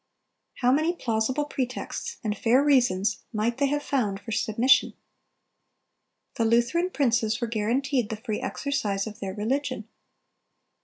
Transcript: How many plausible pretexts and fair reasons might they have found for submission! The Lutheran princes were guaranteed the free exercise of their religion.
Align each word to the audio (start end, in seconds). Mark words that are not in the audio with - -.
How 0.61 0.71
many 0.71 0.93
plausible 0.95 1.45
pretexts 1.45 2.17
and 2.23 2.35
fair 2.35 2.63
reasons 2.63 3.19
might 3.31 3.59
they 3.59 3.67
have 3.67 3.83
found 3.83 4.19
for 4.19 4.31
submission! 4.31 4.95
The 6.37 6.43
Lutheran 6.43 6.89
princes 6.89 7.39
were 7.39 7.45
guaranteed 7.45 8.09
the 8.09 8.17
free 8.17 8.41
exercise 8.41 9.05
of 9.05 9.19
their 9.19 9.35
religion. 9.35 9.87